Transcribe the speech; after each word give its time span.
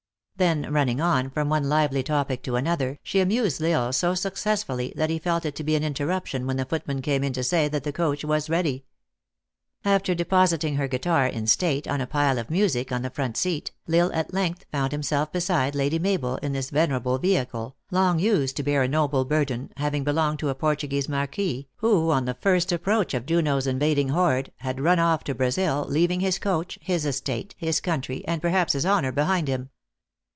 Then 0.37 0.73
running 0.73 0.99
on, 0.99 1.29
from 1.29 1.49
one 1.49 1.69
lively 1.69 2.01
topic 2.01 2.41
to 2.43 2.55
another, 2.55 2.97
she 3.03 3.19
amused 3.19 3.61
L 3.61 3.79
Isle 3.83 3.93
so 3.93 4.15
successfully 4.15 4.91
that 4.95 5.11
he 5.11 5.19
felt 5.19 5.45
it 5.45 5.53
to 5.57 5.63
be 5.63 5.75
an 5.75 5.83
interruption 5.83 6.47
when 6.47 6.57
the 6.57 6.65
footman 6.65 6.97
856 6.97 7.07
THE 7.07 7.11
ACTRESS 7.13 7.51
IN 7.53 7.69
HIGH 7.69 7.69
LIFE. 7.69 7.73
came 7.77 8.09
in 8.09 8.21
to 8.23 8.23
say 8.23 8.23
that 8.23 8.23
the 8.23 8.25
coach 8.25 8.25
was 8.27 8.49
ready. 8.49 8.85
After 9.85 10.15
de 10.15 10.25
positing 10.25 10.77
her 10.77 10.87
guitar 10.87 11.27
in 11.27 11.45
state, 11.45 11.87
on 11.87 12.01
a 12.01 12.07
pile 12.07 12.39
of 12.39 12.49
music, 12.49 12.91
on 12.91 13.03
the 13.03 13.11
front 13.11 13.37
seat, 13.37 13.69
L 13.87 13.93
Isle 14.05 14.13
at 14.15 14.33
length 14.33 14.65
found 14.71 14.91
himself 14.93 15.31
beside 15.31 15.75
Lady 15.75 15.99
Mabel 15.99 16.37
in 16.37 16.53
this 16.53 16.71
venerable 16.71 17.19
vehicle, 17.19 17.75
long 17.91 18.17
used 18.17 18.57
to 18.57 18.63
bear 18.63 18.81
a 18.81 18.87
noble 18.87 19.23
burden, 19.25 19.71
having 19.77 20.03
belonged 20.03 20.39
to 20.39 20.49
a 20.49 20.55
Portuguese 20.55 21.07
Marquis, 21.07 21.67
who 21.75 22.09
on 22.09 22.25
the 22.25 22.33
first 22.33 22.71
approach 22.71 23.13
of 23.13 23.27
Junot 23.27 23.57
s 23.59 23.67
invad 23.67 23.97
ing 23.99 24.09
horde, 24.09 24.51
had 24.55 24.79
run 24.81 24.97
oif 24.97 25.21
to 25.25 25.35
Brazil, 25.35 25.85
leaving 25.87 26.19
his 26.21 26.39
coach, 26.39 26.79
his 26.81 27.05
estate, 27.05 27.53
his 27.59 27.79
country, 27.79 28.25
and 28.27 28.41
perhaps 28.41 28.73
his 28.73 28.87
honor 28.87 29.11
behind 29.11 29.47
him. 29.47 29.69